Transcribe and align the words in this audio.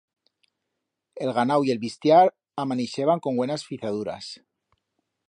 El 1.25 1.33
ganau 1.35 1.67
y 1.67 1.73
el 1.75 1.81
bistiar 1.83 2.23
amanixeban 2.65 3.21
con 3.27 3.37
buenas 3.43 3.65
fizaduras. 3.69 4.35